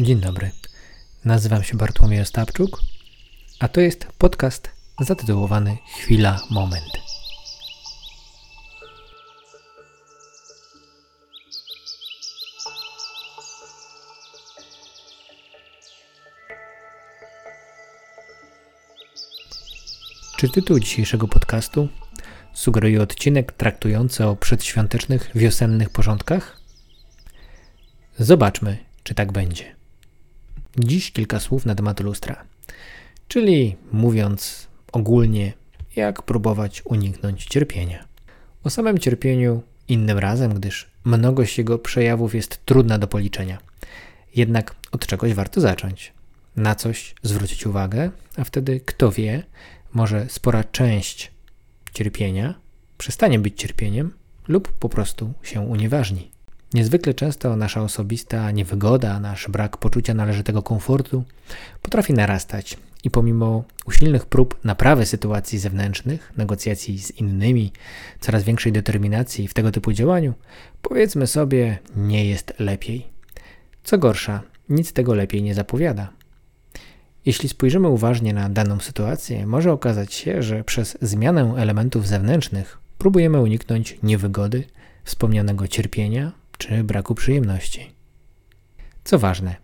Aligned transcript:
Dzień 0.00 0.20
dobry. 0.20 0.50
Nazywam 1.24 1.64
się 1.64 1.76
Bartłomiej 1.76 2.20
Ostapczuk, 2.20 2.82
a 3.60 3.68
to 3.68 3.80
jest 3.80 4.06
podcast 4.18 4.70
zatytułowany 5.00 5.78
Chwila, 5.96 6.40
moment. 6.50 6.98
Czy 20.36 20.48
tytuł 20.48 20.78
dzisiejszego 20.78 21.28
podcastu 21.28 21.88
sugeruje 22.52 23.02
odcinek 23.02 23.52
traktujący 23.52 24.26
o 24.26 24.36
przedświątecznych 24.36 25.30
wiosennych 25.34 25.90
porządkach? 25.90 26.60
Zobaczmy, 28.18 28.78
czy 29.02 29.14
tak 29.14 29.32
będzie. 29.32 29.77
Dziś 30.76 31.12
kilka 31.12 31.40
słów 31.40 31.66
na 31.66 31.74
temat 31.74 32.00
lustra, 32.00 32.44
czyli 33.28 33.76
mówiąc 33.92 34.66
ogólnie, 34.92 35.52
jak 35.96 36.22
próbować 36.22 36.82
uniknąć 36.84 37.44
cierpienia. 37.44 38.04
O 38.64 38.70
samym 38.70 38.98
cierpieniu 38.98 39.62
innym 39.88 40.18
razem, 40.18 40.54
gdyż 40.54 40.86
mnogość 41.04 41.58
jego 41.58 41.78
przejawów 41.78 42.34
jest 42.34 42.66
trudna 42.66 42.98
do 42.98 43.06
policzenia. 43.06 43.58
Jednak 44.34 44.74
od 44.92 45.06
czegoś 45.06 45.34
warto 45.34 45.60
zacząć. 45.60 46.12
Na 46.56 46.74
coś 46.74 47.14
zwrócić 47.22 47.66
uwagę, 47.66 48.10
a 48.36 48.44
wtedy, 48.44 48.80
kto 48.80 49.12
wie, 49.12 49.42
może 49.92 50.26
spora 50.28 50.64
część 50.64 51.30
cierpienia 51.94 52.54
przestanie 52.98 53.38
być 53.38 53.60
cierpieniem 53.60 54.12
lub 54.48 54.72
po 54.72 54.88
prostu 54.88 55.32
się 55.42 55.60
unieważni. 55.60 56.30
Niezwykle 56.74 57.14
często 57.14 57.56
nasza 57.56 57.82
osobista 57.82 58.50
niewygoda, 58.50 59.20
nasz 59.20 59.48
brak 59.48 59.76
poczucia 59.76 60.14
należytego 60.14 60.62
komfortu 60.62 61.24
potrafi 61.82 62.12
narastać 62.12 62.76
i 63.04 63.10
pomimo 63.10 63.64
usilnych 63.86 64.26
prób 64.26 64.64
naprawy 64.64 65.06
sytuacji 65.06 65.58
zewnętrznych, 65.58 66.32
negocjacji 66.36 66.98
z 66.98 67.10
innymi, 67.10 67.72
coraz 68.20 68.42
większej 68.42 68.72
determinacji 68.72 69.48
w 69.48 69.54
tego 69.54 69.70
typu 69.70 69.92
działaniu, 69.92 70.34
powiedzmy 70.82 71.26
sobie, 71.26 71.78
nie 71.96 72.24
jest 72.24 72.54
lepiej. 72.58 73.06
Co 73.84 73.98
gorsza, 73.98 74.42
nic 74.68 74.92
tego 74.92 75.14
lepiej 75.14 75.42
nie 75.42 75.54
zapowiada. 75.54 76.08
Jeśli 77.26 77.48
spojrzymy 77.48 77.88
uważnie 77.88 78.34
na 78.34 78.48
daną 78.48 78.80
sytuację, 78.80 79.46
może 79.46 79.72
okazać 79.72 80.14
się, 80.14 80.42
że 80.42 80.64
przez 80.64 80.98
zmianę 81.02 81.54
elementów 81.56 82.06
zewnętrznych 82.06 82.78
próbujemy 82.98 83.40
uniknąć 83.40 83.98
niewygody, 84.02 84.64
wspomnianego 85.04 85.68
cierpienia 85.68 86.32
czy 86.58 86.84
braku 86.84 87.14
przyjemności. 87.14 87.92
Co 89.04 89.18
ważne, 89.18 89.56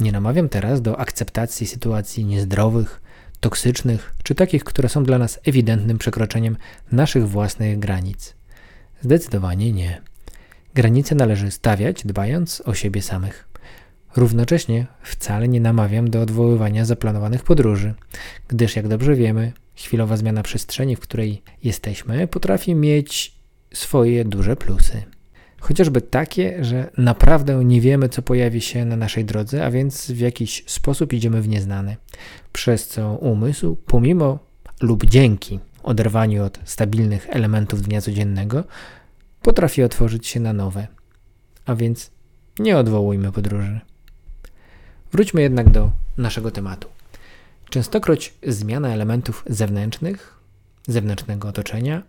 nie 0.00 0.12
namawiam 0.12 0.48
teraz 0.48 0.82
do 0.82 1.00
akceptacji 1.00 1.66
sytuacji 1.66 2.24
niezdrowych, 2.24 3.00
toksycznych 3.40 4.14
czy 4.22 4.34
takich, 4.34 4.64
które 4.64 4.88
są 4.88 5.04
dla 5.04 5.18
nas 5.18 5.40
ewidentnym 5.44 5.98
przekroczeniem 5.98 6.56
naszych 6.92 7.28
własnych 7.28 7.78
granic. 7.78 8.34
Zdecydowanie 9.00 9.72
nie. 9.72 10.02
Granice 10.74 11.14
należy 11.14 11.50
stawiać, 11.50 12.02
dbając 12.04 12.60
o 12.60 12.74
siebie 12.74 13.02
samych. 13.02 13.48
Równocześnie 14.16 14.86
wcale 15.02 15.48
nie 15.48 15.60
namawiam 15.60 16.10
do 16.10 16.20
odwoływania 16.20 16.84
zaplanowanych 16.84 17.42
podróży, 17.42 17.94
gdyż 18.48 18.76
jak 18.76 18.88
dobrze 18.88 19.14
wiemy, 19.14 19.52
chwilowa 19.74 20.16
zmiana 20.16 20.42
przestrzeni, 20.42 20.96
w 20.96 21.00
której 21.00 21.42
jesteśmy, 21.64 22.28
potrafi 22.28 22.74
mieć 22.74 23.34
swoje 23.74 24.24
duże 24.24 24.56
plusy. 24.56 25.02
Chociażby 25.62 26.00
takie, 26.00 26.64
że 26.64 26.90
naprawdę 26.98 27.64
nie 27.64 27.80
wiemy, 27.80 28.08
co 28.08 28.22
pojawi 28.22 28.60
się 28.60 28.84
na 28.84 28.96
naszej 28.96 29.24
drodze, 29.24 29.64
a 29.66 29.70
więc 29.70 30.10
w 30.10 30.18
jakiś 30.18 30.64
sposób 30.66 31.12
idziemy 31.12 31.42
w 31.42 31.48
nieznane. 31.48 31.96
Przez 32.52 32.88
co 32.88 33.12
umysł, 33.12 33.76
pomimo 33.86 34.38
lub 34.80 35.06
dzięki 35.06 35.60
oderwaniu 35.82 36.44
od 36.44 36.58
stabilnych 36.64 37.26
elementów 37.30 37.82
dnia 37.82 38.00
codziennego, 38.00 38.64
potrafi 39.42 39.82
otworzyć 39.82 40.26
się 40.26 40.40
na 40.40 40.52
nowe. 40.52 40.86
A 41.66 41.74
więc 41.74 42.10
nie 42.58 42.78
odwołujmy 42.78 43.32
podróży. 43.32 43.80
Wróćmy 45.12 45.42
jednak 45.42 45.70
do 45.70 45.90
naszego 46.16 46.50
tematu. 46.50 46.88
Częstokroć 47.70 48.34
zmiana 48.46 48.88
elementów 48.88 49.44
zewnętrznych, 49.46 50.38
zewnętrznego 50.88 51.48
otoczenia 51.48 52.02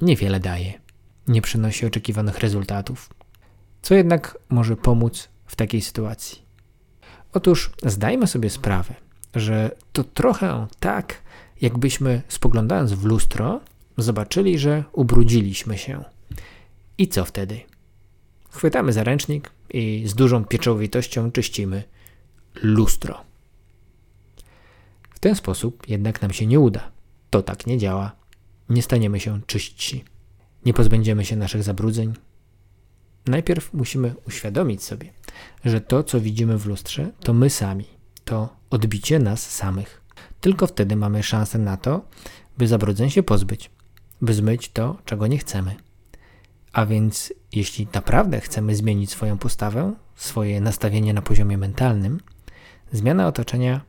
niewiele 0.00 0.40
daje 0.40 0.89
nie 1.28 1.42
przynosi 1.42 1.86
oczekiwanych 1.86 2.38
rezultatów. 2.38 3.08
Co 3.82 3.94
jednak 3.94 4.38
może 4.48 4.76
pomóc 4.76 5.28
w 5.46 5.56
takiej 5.56 5.80
sytuacji? 5.80 6.42
Otóż 7.32 7.70
zdajmy 7.82 8.26
sobie 8.26 8.50
sprawę, 8.50 8.94
że 9.34 9.70
to 9.92 10.04
trochę 10.04 10.66
tak, 10.80 11.22
jakbyśmy 11.60 12.22
spoglądając 12.28 12.92
w 12.92 13.04
lustro, 13.04 13.60
zobaczyli, 13.98 14.58
że 14.58 14.84
ubrudziliśmy 14.92 15.78
się. 15.78 16.04
I 16.98 17.08
co 17.08 17.24
wtedy? 17.24 17.60
Chwytamy 18.50 18.92
za 18.92 19.04
ręcznik 19.04 19.50
i 19.70 20.02
z 20.06 20.14
dużą 20.14 20.44
pieczołowitością 20.44 21.32
czyścimy 21.32 21.82
lustro. 22.62 23.20
W 25.10 25.18
ten 25.18 25.34
sposób 25.34 25.88
jednak 25.88 26.22
nam 26.22 26.32
się 26.32 26.46
nie 26.46 26.60
uda. 26.60 26.90
To 27.30 27.42
tak 27.42 27.66
nie 27.66 27.78
działa. 27.78 28.12
Nie 28.68 28.82
staniemy 28.82 29.20
się 29.20 29.40
czyści 29.46 30.04
nie 30.66 30.74
pozbędziemy 30.74 31.24
się 31.24 31.36
naszych 31.36 31.62
zabrudzeń. 31.62 32.14
Najpierw 33.26 33.74
musimy 33.74 34.14
uświadomić 34.26 34.82
sobie, 34.82 35.12
że 35.64 35.80
to, 35.80 36.04
co 36.04 36.20
widzimy 36.20 36.58
w 36.58 36.66
lustrze, 36.66 37.10
to 37.20 37.32
my 37.32 37.50
sami, 37.50 37.84
to 38.24 38.56
odbicie 38.70 39.18
nas 39.18 39.50
samych. 39.50 40.00
Tylko 40.40 40.66
wtedy 40.66 40.96
mamy 40.96 41.22
szansę 41.22 41.58
na 41.58 41.76
to, 41.76 42.08
by 42.58 42.68
zabrudzeń 42.68 43.10
się 43.10 43.22
pozbyć, 43.22 43.70
by 44.22 44.34
zmyć 44.34 44.68
to, 44.68 44.96
czego 45.04 45.26
nie 45.26 45.38
chcemy. 45.38 45.76
A 46.72 46.86
więc, 46.86 47.32
jeśli 47.52 47.88
naprawdę 47.94 48.40
chcemy 48.40 48.76
zmienić 48.76 49.10
swoją 49.10 49.38
postawę, 49.38 49.94
swoje 50.16 50.60
nastawienie 50.60 51.14
na 51.14 51.22
poziomie 51.22 51.58
mentalnym, 51.58 52.20
zmiana 52.92 53.26
otoczenia 53.26 53.80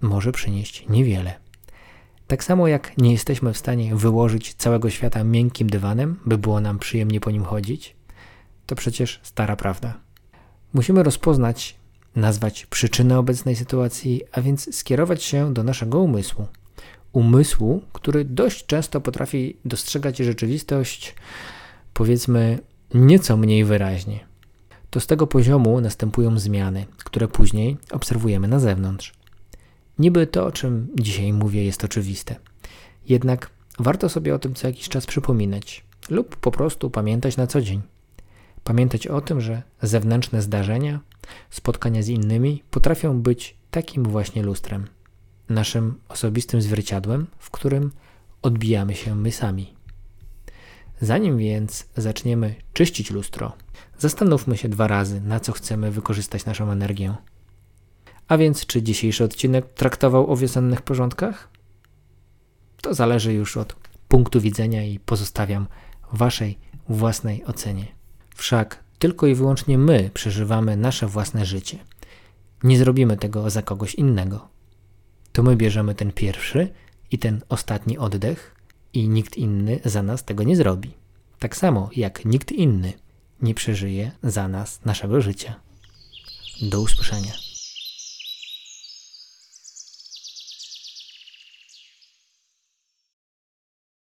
może 0.00 0.32
przynieść 0.32 0.88
niewiele. 0.88 1.45
Tak 2.26 2.44
samo 2.44 2.68
jak 2.68 2.98
nie 2.98 3.12
jesteśmy 3.12 3.52
w 3.52 3.58
stanie 3.58 3.96
wyłożyć 3.96 4.54
całego 4.54 4.90
świata 4.90 5.24
miękkim 5.24 5.70
dywanem, 5.70 6.20
by 6.26 6.38
było 6.38 6.60
nam 6.60 6.78
przyjemnie 6.78 7.20
po 7.20 7.30
nim 7.30 7.44
chodzić, 7.44 7.96
to 8.66 8.74
przecież 8.74 9.20
stara 9.22 9.56
prawda. 9.56 10.00
Musimy 10.72 11.02
rozpoznać, 11.02 11.76
nazwać 12.16 12.66
przyczynę 12.66 13.18
obecnej 13.18 13.56
sytuacji, 13.56 14.22
a 14.32 14.40
więc 14.40 14.76
skierować 14.76 15.22
się 15.22 15.54
do 15.54 15.62
naszego 15.62 16.00
umysłu. 16.00 16.46
Umysłu, 17.12 17.82
który 17.92 18.24
dość 18.24 18.66
często 18.66 19.00
potrafi 19.00 19.56
dostrzegać 19.64 20.18
rzeczywistość, 20.18 21.14
powiedzmy, 21.94 22.58
nieco 22.94 23.36
mniej 23.36 23.64
wyraźnie. 23.64 24.20
To 24.90 25.00
z 25.00 25.06
tego 25.06 25.26
poziomu 25.26 25.80
następują 25.80 26.38
zmiany, 26.38 26.86
które 26.98 27.28
później 27.28 27.76
obserwujemy 27.90 28.48
na 28.48 28.60
zewnątrz. 28.60 29.15
Niby 29.98 30.26
to, 30.26 30.46
o 30.46 30.52
czym 30.52 30.88
dzisiaj 30.94 31.32
mówię, 31.32 31.64
jest 31.64 31.84
oczywiste. 31.84 32.36
Jednak 33.08 33.50
warto 33.78 34.08
sobie 34.08 34.34
o 34.34 34.38
tym 34.38 34.54
co 34.54 34.66
jakiś 34.66 34.88
czas 34.88 35.06
przypominać 35.06 35.84
lub 36.10 36.36
po 36.36 36.50
prostu 36.50 36.90
pamiętać 36.90 37.36
na 37.36 37.46
co 37.46 37.60
dzień. 37.60 37.82
Pamiętać 38.64 39.06
o 39.06 39.20
tym, 39.20 39.40
że 39.40 39.62
zewnętrzne 39.82 40.42
zdarzenia, 40.42 41.00
spotkania 41.50 42.02
z 42.02 42.08
innymi 42.08 42.62
potrafią 42.70 43.22
być 43.22 43.56
takim 43.70 44.04
właśnie 44.04 44.42
lustrem, 44.42 44.86
naszym 45.48 45.94
osobistym 46.08 46.62
zwierciadłem, 46.62 47.26
w 47.38 47.50
którym 47.50 47.92
odbijamy 48.42 48.94
się 48.94 49.14
my 49.14 49.32
sami. 49.32 49.74
Zanim 51.00 51.38
więc 51.38 51.86
zaczniemy 51.96 52.54
czyścić 52.72 53.10
lustro, 53.10 53.52
zastanówmy 53.98 54.56
się 54.56 54.68
dwa 54.68 54.86
razy, 54.86 55.20
na 55.20 55.40
co 55.40 55.52
chcemy 55.52 55.90
wykorzystać 55.90 56.44
naszą 56.44 56.70
energię. 56.70 57.14
A 58.28 58.36
więc, 58.36 58.66
czy 58.66 58.82
dzisiejszy 58.82 59.24
odcinek 59.24 59.72
traktował 59.72 60.30
o 60.32 60.36
wiosennych 60.36 60.82
porządkach? 60.82 61.48
To 62.82 62.94
zależy 62.94 63.32
już 63.32 63.56
od 63.56 63.76
punktu 64.08 64.40
widzenia 64.40 64.84
i 64.84 64.98
pozostawiam 64.98 65.66
Waszej 66.12 66.58
własnej 66.88 67.44
ocenie. 67.44 67.86
Wszak 68.34 68.84
tylko 68.98 69.26
i 69.26 69.34
wyłącznie 69.34 69.78
my 69.78 70.10
przeżywamy 70.14 70.76
nasze 70.76 71.06
własne 71.06 71.46
życie. 71.46 71.78
Nie 72.62 72.78
zrobimy 72.78 73.16
tego 73.16 73.50
za 73.50 73.62
kogoś 73.62 73.94
innego. 73.94 74.48
To 75.32 75.42
my 75.42 75.56
bierzemy 75.56 75.94
ten 75.94 76.12
pierwszy 76.12 76.68
i 77.10 77.18
ten 77.18 77.42
ostatni 77.48 77.98
oddech, 77.98 78.56
i 78.96 79.08
nikt 79.08 79.36
inny 79.36 79.80
za 79.84 80.02
nas 80.02 80.24
tego 80.24 80.42
nie 80.42 80.56
zrobi. 80.56 80.94
Tak 81.38 81.56
samo 81.56 81.90
jak 81.96 82.24
nikt 82.24 82.52
inny 82.52 82.92
nie 83.42 83.54
przeżyje 83.54 84.10
za 84.22 84.48
nas 84.48 84.84
naszego 84.84 85.20
życia. 85.20 85.54
Do 86.62 86.80
usłyszenia. 86.80 87.45